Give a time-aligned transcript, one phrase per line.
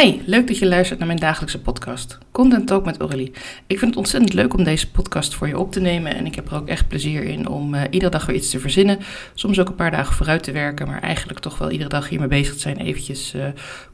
[0.00, 3.32] Hi, leuk dat je luistert naar mijn dagelijkse podcast, Content Talk met Aurélie.
[3.66, 6.34] Ik vind het ontzettend leuk om deze podcast voor je op te nemen en ik
[6.34, 8.98] heb er ook echt plezier in om uh, iedere dag weer iets te verzinnen.
[9.34, 12.28] Soms ook een paar dagen vooruit te werken, maar eigenlijk toch wel iedere dag hiermee
[12.28, 12.76] bezig te zijn.
[12.76, 13.44] Eventjes, uh,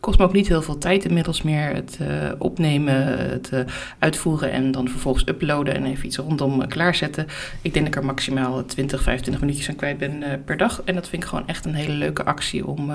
[0.01, 1.75] kost me ook niet heel veel tijd inmiddels meer.
[1.75, 3.51] Het uh, opnemen, het
[3.99, 7.27] uitvoeren en dan vervolgens uploaden en even iets rondom klaarzetten.
[7.63, 10.83] Ik denk dat ik er maximaal 20, 25 minuutjes aan kwijt ben per dag.
[10.85, 12.93] En dat vind ik gewoon echt een hele leuke actie om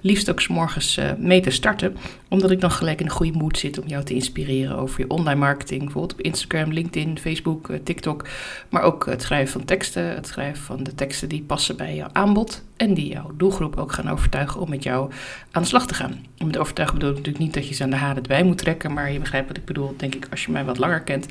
[0.00, 1.96] liefst ook s morgens mee te starten.
[2.28, 5.08] Omdat ik dan gelijk in een goede moed zit om jou te inspireren over je
[5.08, 5.82] online marketing.
[5.82, 8.28] Bijvoorbeeld op Instagram, LinkedIn, Facebook, eh, TikTok.
[8.68, 10.14] Maar ook het schrijven van teksten.
[10.14, 12.64] Het schrijven van de teksten die passen bij jouw aanbod.
[12.76, 15.10] En die jouw doelgroep ook gaan overtuigen om met jou
[15.50, 16.24] aan de slag te gaan.
[16.38, 18.58] En met overtuigen bedoel ik natuurlijk niet dat je ze aan de haren erbij moet
[18.58, 18.92] trekken.
[18.92, 21.26] Maar je begrijpt wat ik bedoel, denk ik, als je mij wat langer kent.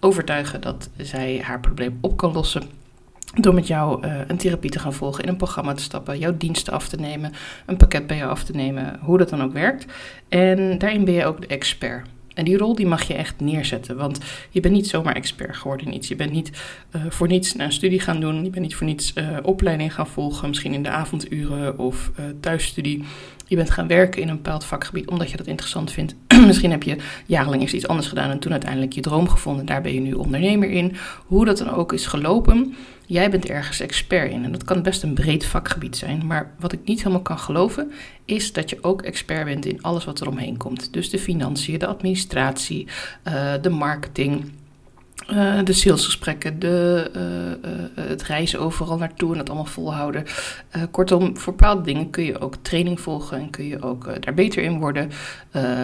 [0.00, 2.84] Overtuigen dat zij haar probleem op kan lossen
[3.34, 6.36] door met jou uh, een therapie te gaan volgen, in een programma te stappen, jouw
[6.36, 7.32] diensten af te nemen,
[7.66, 9.92] een pakket bij jou af te nemen, hoe dat dan ook werkt.
[10.28, 12.06] En daarin ben je ook de expert.
[12.34, 14.20] En die rol die mag je echt neerzetten, want
[14.50, 16.08] je bent niet zomaar expert geworden in iets.
[16.08, 16.50] Je bent niet
[16.96, 20.06] uh, voor niets een studie gaan doen, je bent niet voor niets uh, opleiding gaan
[20.06, 23.04] volgen, misschien in de avonduren of thuisstudie.
[23.46, 26.14] Je bent gaan werken in een bepaald vakgebied omdat je dat interessant vindt.
[26.50, 29.66] Misschien heb je jarenlang eerst iets anders gedaan en toen uiteindelijk je droom gevonden.
[29.66, 30.96] Daar ben je nu ondernemer in.
[31.26, 32.74] Hoe dat dan ook is gelopen,
[33.06, 34.44] jij bent ergens expert in.
[34.44, 36.26] En dat kan best een breed vakgebied zijn.
[36.26, 37.92] Maar wat ik niet helemaal kan geloven,
[38.24, 40.92] is dat je ook expert bent in alles wat er omheen komt.
[40.92, 42.86] Dus de financiën, de administratie,
[43.28, 44.52] uh, de marketing
[45.32, 50.24] uh, de salesgesprekken, de, uh, uh, het reizen overal naartoe en dat allemaal volhouden.
[50.90, 54.62] kortom, voor bepaalde dingen kun je ook training volgen en kun je ook daar beter
[54.62, 55.10] in worden.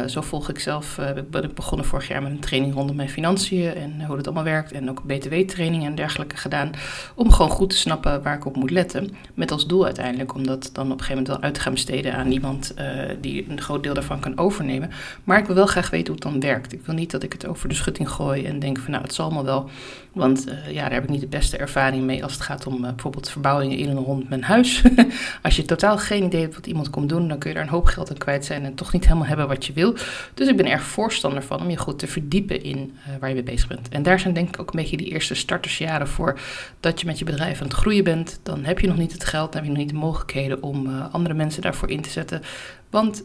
[0.07, 0.99] zo volg ik zelf,
[1.31, 4.45] ben ik begonnen vorig jaar met een training rondom mijn financiën en hoe dat allemaal
[4.45, 4.73] werkt.
[4.73, 6.71] En ook btw-training en dergelijke gedaan.
[7.15, 9.15] Om gewoon goed te snappen waar ik op moet letten.
[9.35, 11.73] Met als doel uiteindelijk om dat dan op een gegeven moment wel uit te gaan
[11.73, 12.75] besteden aan iemand
[13.21, 14.91] die een groot deel daarvan kan overnemen.
[15.25, 16.73] Maar ik wil wel graag weten hoe het dan werkt.
[16.73, 19.15] Ik wil niet dat ik het over de schutting gooi en denk van nou het
[19.15, 19.71] zal allemaal wel.
[20.13, 22.85] Want uh, ja, daar heb ik niet de beste ervaring mee als het gaat om
[22.85, 24.83] uh, bijvoorbeeld verbouwingen in en rond mijn huis.
[25.43, 27.71] als je totaal geen idee hebt wat iemand komt doen, dan kun je daar een
[27.71, 29.95] hoop geld aan kwijt zijn en toch niet helemaal hebben wat je wil.
[30.35, 33.35] Dus ik ben erg voorstander van om je goed te verdiepen in uh, waar je
[33.35, 33.89] mee bezig bent.
[33.89, 36.39] En daar zijn denk ik ook een beetje die eerste startersjaren voor
[36.81, 38.41] dat je met je bedrijf aan het groeien bent.
[38.43, 41.03] Dan heb je nog niet het geld, dan heb je nog niet de mogelijkheden om
[41.13, 42.43] andere mensen daarvoor in te zetten.
[42.91, 43.25] Want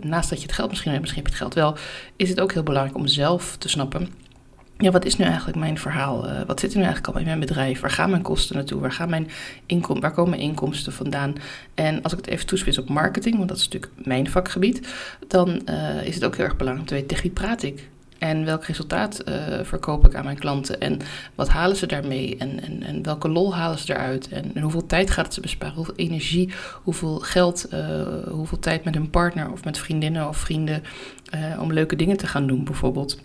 [0.00, 1.76] naast dat je het geld misschien hebt, misschien heb je het geld wel,
[2.16, 4.08] is het ook heel belangrijk om zelf te snappen
[4.82, 6.28] ja, wat is nu eigenlijk mijn verhaal?
[6.28, 7.80] Uh, wat zit er nu eigenlijk al in mijn bedrijf?
[7.80, 8.80] Waar gaan mijn kosten naartoe?
[8.80, 9.28] Waar, gaan mijn
[9.66, 11.34] inkom waar komen mijn inkomsten vandaan?
[11.74, 14.88] En als ik het even toespits op marketing, want dat is natuurlijk mijn vakgebied,
[15.28, 17.90] dan uh, is het ook heel erg belangrijk om te weten tegen wie praat ik.
[18.18, 20.80] En welk resultaat uh, verkoop ik aan mijn klanten?
[20.80, 20.98] En
[21.34, 22.36] wat halen ze daarmee?
[22.36, 24.28] En, en, en welke lol halen ze eruit?
[24.28, 25.74] En, en, hoeveel tijd gaat het ze besparen?
[25.74, 27.68] Hoeveel energie, hoeveel geld,
[28.30, 30.82] hoeveel tijd met hun partner of met vriendinnen of vrienden
[31.60, 33.18] om leuke dingen te gaan doen, bijvoorbeeld.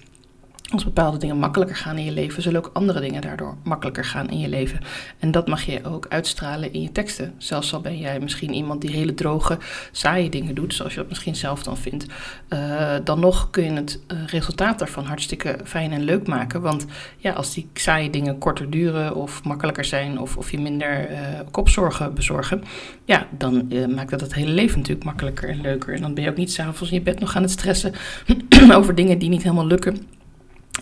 [0.67, 4.29] Als bepaalde dingen makkelijker gaan in je leven, zullen ook andere dingen daardoor makkelijker gaan
[4.29, 4.79] in je leven.
[5.19, 7.33] En dat mag je ook uitstralen in je teksten.
[7.38, 9.57] Zelfs al ben jij misschien iemand die hele droge,
[9.91, 12.06] saaie dingen doet, zoals je dat misschien zelf dan vindt.
[12.50, 16.61] Uh, dan nog kun je het uh, resultaat daarvan hartstikke fijn en leuk maken.
[16.61, 16.85] Want
[17.17, 21.17] ja, als die saaie dingen korter duren of makkelijker zijn of, of je minder uh,
[21.51, 22.63] kopzorgen bezorgen,
[23.06, 25.94] ja, dan maakt dat het hele leven natuurlijk makkelijker en leuker.
[25.94, 27.94] En dan ben je ook niet s'avonds in je bed nog aan het stressen
[28.77, 30.16] over dingen die niet helemaal lukken.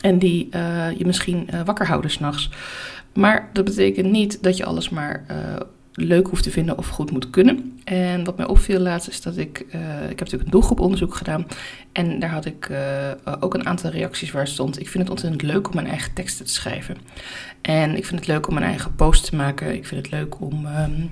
[0.05, 2.49] En die uh, je misschien uh, wakker houden s'nachts.
[3.13, 5.37] Maar dat betekent niet dat je alles maar uh,
[5.93, 7.79] leuk hoeft te vinden of goed moet kunnen.
[7.83, 9.69] En wat mij opviel laatst is dat ik, ik
[10.09, 11.47] heb natuurlijk een doelgroeponderzoek gedaan.
[11.91, 12.71] En daar had ik
[13.39, 16.45] ook een aantal reacties waar stond, ik vind het ontzettend leuk om mijn eigen teksten
[16.45, 16.97] te schrijven.
[17.61, 19.75] En ik vind het leuk om mijn eigen post te maken.
[19.75, 21.09] Ik vind het leuk om, um,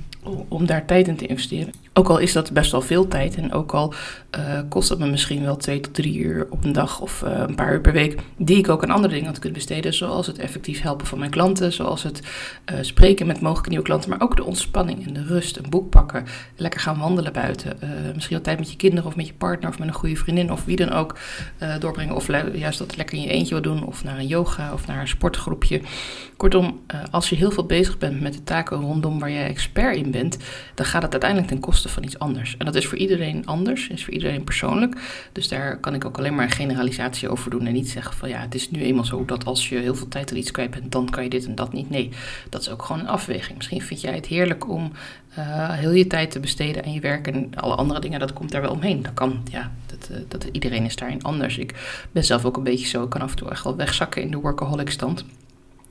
[0.47, 1.73] om daar tijd in te investeren.
[1.95, 3.93] Ook al is dat best wel veel tijd en ook al
[4.37, 7.43] uh, kost het me misschien wel twee tot drie uur op een dag of uh,
[7.47, 10.27] een paar uur per week, die ik ook aan andere dingen had kunnen besteden, zoals
[10.27, 12.21] het effectief helpen van mijn klanten, zoals het
[12.71, 15.89] uh, spreken met mogelijke nieuwe klanten, maar ook de ontspanning en de rust, een boek
[15.89, 17.77] pakken, lekker gaan wandelen buiten,
[18.13, 20.51] misschien wat tijd met je kinderen of met je partner of met een goede vriendin
[20.51, 21.17] of wie dan ook
[21.79, 24.87] doorbrengen, of juist dat lekker in je eentje wil doen of naar een yoga of
[24.87, 25.81] naar een sportgroepje.
[26.37, 26.81] Kortom,
[27.11, 30.37] als je heel veel bezig bent met de taken rondom waar jij expert in bent,
[30.75, 32.55] dan gaat het uiteindelijk ten koste van iets anders.
[32.57, 34.95] En dat is voor iedereen anders, is voor iedereen persoonlijk.
[35.31, 38.29] Dus daar kan ik ook alleen maar een generalisatie over doen en niet zeggen van
[38.29, 40.71] ja, het is nu eenmaal zo dat als je heel veel tijd er iets kwijt
[40.71, 41.89] bent, dan kan je dit en dat niet.
[41.89, 42.09] Nee,
[42.49, 43.57] dat is ook gewoon een afweging.
[43.57, 44.91] Misschien vind jij het heerlijk om
[45.37, 48.51] uh, heel je tijd te besteden aan je werk en alle andere dingen, dat komt
[48.51, 49.01] daar wel omheen.
[49.01, 51.57] Dat kan, ja, dat, uh, dat, iedereen is daarin anders.
[51.57, 51.73] Ik
[52.11, 54.31] ben zelf ook een beetje zo, ik kan af en toe echt wel wegzakken in
[54.31, 55.25] de workaholic stand.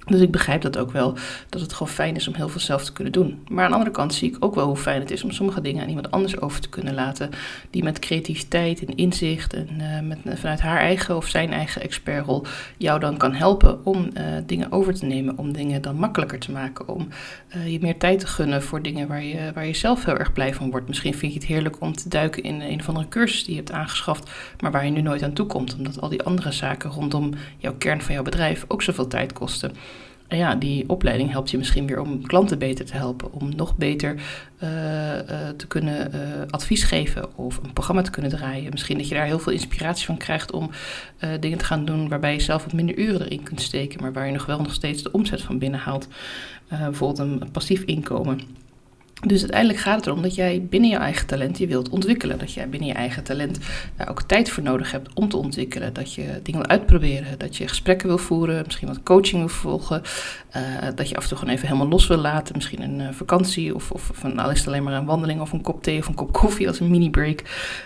[0.07, 1.15] Dus ik begrijp dat ook wel,
[1.49, 3.45] dat het gewoon fijn is om heel veel zelf te kunnen doen.
[3.49, 5.61] Maar aan de andere kant zie ik ook wel hoe fijn het is om sommige
[5.61, 7.31] dingen aan iemand anders over te kunnen laten.
[7.71, 12.47] Die met creativiteit en inzicht en uh, met, vanuit haar eigen of zijn eigen expertrol
[12.77, 15.39] jou dan kan helpen om uh, dingen over te nemen.
[15.39, 16.89] Om dingen dan makkelijker te maken.
[16.89, 17.09] Om
[17.57, 20.33] uh, je meer tijd te gunnen voor dingen waar je, waar je zelf heel erg
[20.33, 20.89] blij van wordt.
[20.89, 23.61] Misschien vind je het heerlijk om te duiken in een of andere cursus die je
[23.61, 24.31] hebt aangeschaft.
[24.61, 25.77] Maar waar je nu nooit aan toe komt.
[25.77, 29.73] Omdat al die andere zaken rondom jouw kern van jouw bedrijf ook zoveel tijd kosten.
[30.37, 34.15] Ja, die opleiding helpt je misschien weer om klanten beter te helpen, om nog beter
[34.15, 36.21] uh, uh, te kunnen uh,
[36.51, 38.71] advies geven of een programma te kunnen draaien.
[38.71, 40.71] Misschien dat je daar heel veel inspiratie van krijgt om
[41.41, 44.27] dingen te gaan doen waarbij je zelf wat minder uren erin kunt steken, maar waar
[44.27, 46.09] je nog wel nog steeds de omzet van binnenhaalt.
[46.69, 48.41] bijvoorbeeld een passief inkomen.
[49.27, 52.39] Dus uiteindelijk gaat het erom dat jij binnen je eigen talent je wilt ontwikkelen.
[52.39, 53.59] Dat jij binnen je eigen talent
[53.97, 55.93] daar ook tijd voor nodig hebt om te ontwikkelen.
[55.93, 57.39] Dat je dingen wil uitproberen.
[57.39, 58.63] Dat je gesprekken wil voeren.
[58.65, 60.03] Misschien wat coaching wil volgen.
[60.57, 60.63] Uh,
[60.95, 62.55] dat je af en toe gewoon even helemaal los wil laten.
[62.55, 65.53] Misschien een uh, vakantie of, of van, al is het alleen maar een wandeling of
[65.53, 67.43] een kop thee of een kop koffie als een mini-break.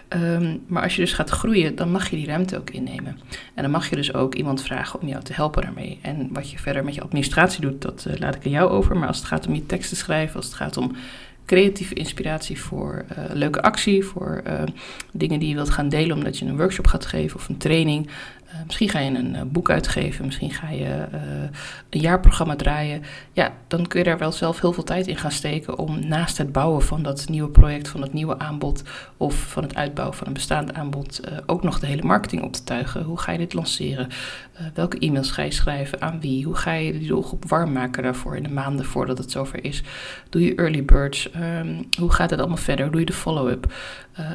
[0.08, 3.18] Um, maar als je dus gaat groeien, dan mag je die ruimte ook innemen.
[3.54, 5.98] En dan mag je dus ook iemand vragen om jou te helpen daarmee.
[6.02, 8.96] En wat je verder met je administratie doet, dat uh, laat ik aan jou over.
[8.96, 10.96] Maar als het gaat om je tekst te schrijven, als het gaat om
[11.46, 14.62] creatieve inspiratie voor uh, leuke actie, voor uh,
[15.12, 18.08] dingen die je wilt gaan delen omdat je een workshop gaat geven of een training.
[18.46, 21.06] Uh, misschien ga je een boek uitgeven, misschien ga je
[21.90, 23.02] een jaarprogramma draaien.
[23.32, 26.38] Ja, dan kun je daar wel zelf heel veel tijd in gaan steken om naast
[26.38, 28.82] het bouwen van dat nieuwe project, van het nieuwe aanbod
[29.16, 32.64] of van het uitbouwen van een bestaand aanbod ook nog de hele marketing op te
[32.64, 33.02] tuigen.
[33.02, 34.08] Hoe ga je dit lanceren?
[34.74, 36.00] welke e-mails ga je schrijven?
[36.00, 36.44] Aan wie?
[36.44, 39.82] Hoe ga je die doelgroep warm maken daarvoor in de maanden voordat het zover is?
[40.28, 41.30] Doe je early birds?
[41.36, 42.84] Um, hoe gaat het allemaal verder?
[42.84, 43.72] Hoe doe je de follow-up?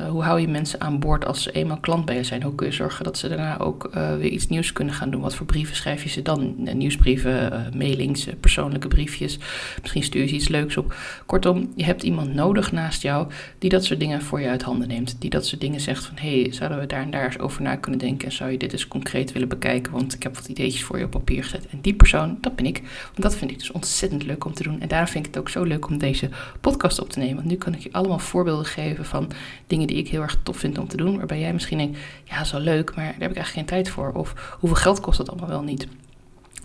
[0.10, 2.44] Hoe hou je mensen aan boord als ze eenmaal klant bij je zijn?
[2.44, 5.22] Hoe kun je zorgen dat ze daarna ook uh, weer iets nieuws kunnen gaan doen?
[5.22, 6.56] Wat voor brieven schrijf je ze dan?
[6.66, 9.40] Uh, nieuwsbrieven, mailings, persoonlijke briefjes.
[9.82, 10.96] Misschien stuur je ze iets leuks op.
[11.26, 13.28] Kortom, je hebt iemand nodig naast jou
[13.60, 15.16] die dat soort dingen voor je uit handen neemt.
[15.20, 17.62] Die dat soort dingen zegt van, hé, hey, zouden we daar en daar eens over
[17.62, 18.28] na kunnen denken?
[18.28, 19.92] En zou je dit eens concreet willen bekijken?
[19.92, 21.68] Want ik heb wat ideetjes voor je op papier gezet.
[21.68, 22.82] En die persoon, dat ben ik.
[23.04, 24.82] Want dat vind ik dus ontzettend leuk om te doen.
[24.82, 26.30] En daarom vind ik het ook zo leuk om deze
[26.62, 27.36] podcast op te nemen.
[27.36, 29.32] Want nu kan ik je allemaal voorbeelden geven van
[29.68, 31.18] dingen die ik heel erg tof vind om te doen.
[31.18, 33.91] Waarbij jij misschien denkt, ja, wel leuk, maar daar heb ik eigenlijk geen tijd voor.
[33.98, 35.88] Of hoeveel geld kost dat allemaal wel niet?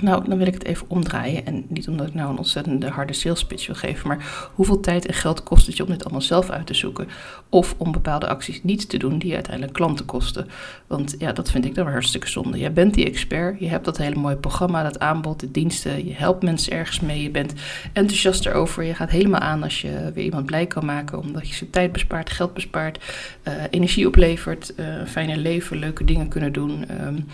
[0.02, 1.46] Nou, dan wil ik het even omdraaien.
[1.46, 5.06] En niet omdat ik nou een ontzettende harde sales pitch wil geven, maar hoeveel tijd
[5.06, 7.08] en geld kost het je om dit allemaal zelf uit te zoeken?
[7.48, 10.48] Of om bepaalde acties niet te doen die uiteindelijk klanten kosten?
[10.86, 12.58] Want ja, dat vind ik dan weer hartstikke zonde.
[12.58, 16.14] Jij bent die expert, je hebt dat hele mooie programma, dat aanbod, de diensten, je
[16.14, 17.52] helpt mensen ergens mee, je bent
[17.92, 21.54] enthousiast erover, je gaat helemaal aan als je weer iemand blij kan maken, omdat je
[21.54, 23.04] ze tijd bespaart, geld bespaart,
[23.48, 26.84] uh, energie oplevert, een fijne leven, leuke dingen kunnen doen.
[27.06, 27.26] Um,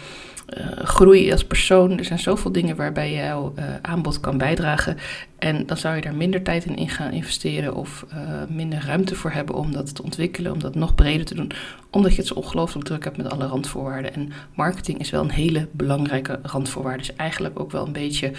[0.49, 1.99] uh, groei als persoon.
[1.99, 4.97] Er zijn zoveel dingen waarbij jouw uh, aanbod kan bijdragen.
[5.39, 8.19] En dan zou je daar minder tijd in gaan investeren of uh,
[8.49, 11.51] minder ruimte voor hebben om dat te ontwikkelen, om dat nog breder te doen,
[11.91, 14.15] omdat je het zo ongelooflijk druk hebt met alle randvoorwaarden.
[14.15, 16.99] En marketing is wel een hele belangrijke randvoorwaarde.
[16.99, 18.33] Dus eigenlijk ook wel een beetje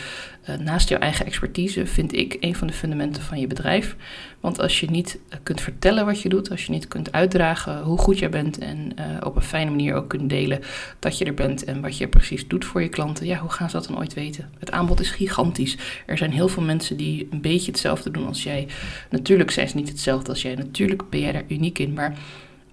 [0.60, 3.96] naast jouw eigen expertise, vind ik, een van de fundamenten van je bedrijf.
[4.40, 7.98] Want als je niet kunt vertellen wat je doet, als je niet kunt uitdragen hoe
[7.98, 8.92] goed je bent en
[9.24, 10.60] op een fijne manier ook kunt delen
[11.00, 13.70] dat je er bent en wat je precies doet voor je klanten, ja, hoe gaan
[13.70, 14.50] ze dat dan ooit weten?
[14.60, 15.78] Het aanbod is gigantisch.
[16.06, 18.68] Er zijn heel veel mensen die een beetje hetzelfde doen als jij.
[19.10, 20.56] Natuurlijk zijn ze niet hetzelfde als jij.
[20.56, 21.94] Natuurlijk ben jij daar uniek in.
[21.94, 22.18] Maar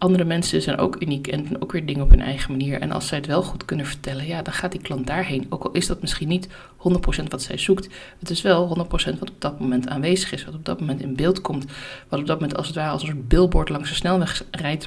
[0.00, 2.80] andere mensen zijn ook uniek en doen ook weer dingen op hun eigen manier.
[2.80, 5.46] En als zij het wel goed kunnen vertellen, ja, dan gaat die klant daarheen.
[5.48, 6.50] Ook al is dat misschien niet 100%
[7.28, 7.88] wat zij zoekt.
[8.18, 10.44] Het is wel 100% wat op dat moment aanwezig is.
[10.44, 11.64] Wat op dat moment in beeld komt.
[12.08, 14.86] Wat op dat moment als het ware als een billboard langs de snelweg rijdt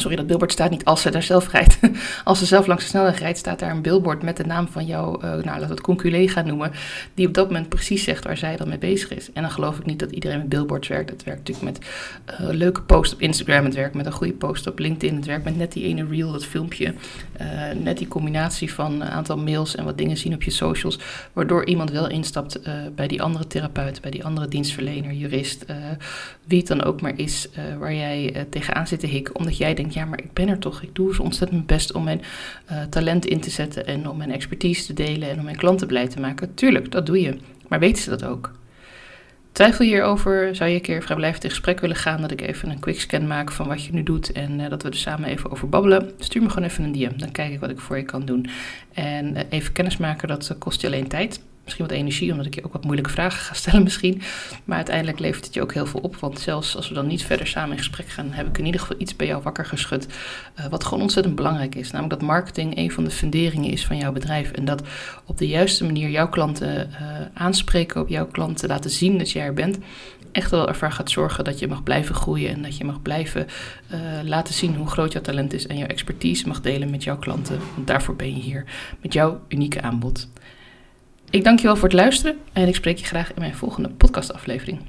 [0.00, 1.78] Sorry, dat billboard staat niet als ze daar zelf rijdt.
[2.24, 4.86] als ze zelf langs de snelweg rijdt, staat daar een billboard met de naam van
[4.86, 6.72] jouw, uh, nou laten we het conculega noemen,
[7.14, 9.32] die op dat moment precies zegt waar zij dan mee bezig is.
[9.32, 11.10] En dan geloof ik niet dat iedereen met billboards werkt.
[11.10, 11.88] Het werkt natuurlijk met
[12.40, 15.44] uh, leuke posts op Instagram, het werkt met een goede post op LinkedIn, het werkt
[15.44, 16.94] met net die ene reel, dat filmpje,
[17.40, 17.46] uh,
[17.82, 20.98] net die combinatie van een aantal mails en wat dingen zien op je socials,
[21.32, 22.60] waardoor iemand wel instapt
[22.94, 25.64] bij die andere therapeut, bij die andere dienstverlener, jurist,
[26.46, 29.87] wie het dan ook maar is, waar jij tegenaan zit te hikken, omdat jij denkt
[29.92, 30.82] ja, maar ik ben er toch.
[30.82, 32.22] Ik doe zo ontzettend mijn best om mijn
[32.70, 35.86] uh, talent in te zetten en om mijn expertise te delen en om mijn klanten
[35.86, 36.54] blij te maken.
[36.54, 37.36] Tuurlijk, dat doe je.
[37.68, 38.52] Maar weten ze dat ook?
[39.52, 40.56] Twijfel hierover?
[40.56, 42.20] Zou je een keer vrijblijvend in gesprek willen gaan?
[42.20, 44.82] Dat ik even een quick scan maak van wat je nu doet en uh, dat
[44.82, 46.10] we er samen even over babbelen?
[46.18, 47.16] Stuur me gewoon even een DM.
[47.18, 48.46] Dan kijk ik wat ik voor je kan doen.
[48.92, 51.40] En uh, even kennismaken, dat kost je alleen tijd.
[51.68, 54.22] Misschien wat energie, omdat ik je ook wat moeilijke vragen ga stellen misschien.
[54.64, 56.16] Maar uiteindelijk levert het je ook heel veel op.
[56.16, 58.80] Want zelfs als we dan niet verder samen in gesprek gaan, heb ik in ieder
[58.80, 60.06] geval iets bij jou wakker geschud.
[60.58, 61.90] Uh, wat gewoon ontzettend belangrijk is.
[61.90, 64.50] Namelijk dat marketing een van de funderingen is van jouw bedrijf.
[64.50, 64.82] En dat
[65.24, 69.44] op de juiste manier jouw klanten uh, aanspreken, op jouw klanten laten zien dat jij
[69.44, 69.78] er bent
[70.32, 73.46] echt wel ervoor gaat zorgen dat je mag blijven groeien en dat je mag blijven
[73.92, 77.18] uh, laten zien hoe groot jouw talent is en jouw expertise mag delen met jouw
[77.18, 77.58] klanten.
[77.74, 78.64] Want daarvoor ben je hier
[79.02, 80.28] met jouw unieke aanbod.
[81.30, 83.88] Ik dank je wel voor het luisteren en ik spreek je graag in mijn volgende
[83.88, 84.80] podcastaflevering.